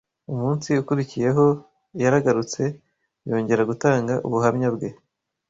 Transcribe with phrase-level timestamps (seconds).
[0.33, 1.45] Umunsi ukurikiyeho
[2.01, 2.63] yaragarutse
[3.29, 4.89] yongera gutanga ubuhamya bwe,